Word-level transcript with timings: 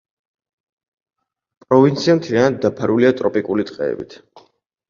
პროვინცია 1.67 2.15
მთლიანად 2.21 2.57
დაფარულია 2.65 3.15
ტროპიკული 3.21 3.67
ტყეებით. 3.73 4.19